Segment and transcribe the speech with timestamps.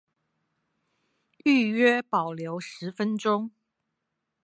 [1.45, 3.51] 預約保留十分鐘